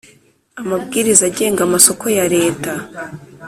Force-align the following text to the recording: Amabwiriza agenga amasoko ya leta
Amabwiriza 0.61 1.23
agenga 1.29 1.61
amasoko 1.67 2.05
ya 2.17 2.25
leta 2.35 2.71